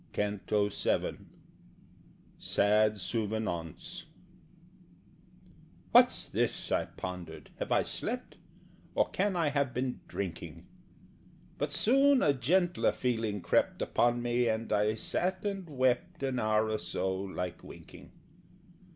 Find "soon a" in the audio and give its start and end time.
11.71-12.33